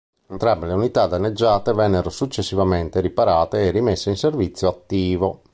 Entrambe 0.29 0.65
le 0.65 0.73
unità 0.73 1.05
danneggiate 1.05 1.73
vennero 1.73 2.09
successivamente 2.09 3.01
riparate 3.01 3.67
e 3.67 3.69
rimesse 3.69 4.09
in 4.09 4.17
servizio 4.17 4.67
attivo. 4.67 5.43